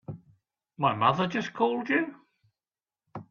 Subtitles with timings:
[0.77, 2.15] My mother just called you?